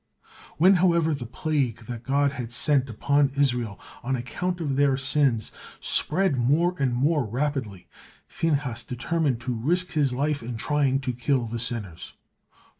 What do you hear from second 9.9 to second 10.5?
his life